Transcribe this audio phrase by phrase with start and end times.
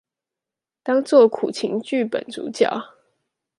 [0.81, 2.95] 當做苦情劇本主角